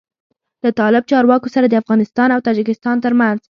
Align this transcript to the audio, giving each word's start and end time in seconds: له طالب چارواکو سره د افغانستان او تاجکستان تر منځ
له 0.63 0.69
طالب 0.79 1.03
چارواکو 1.11 1.53
سره 1.55 1.65
د 1.67 1.73
افغانستان 1.81 2.29
او 2.35 2.39
تاجکستان 2.47 2.95
تر 3.05 3.13
منځ 3.19 3.39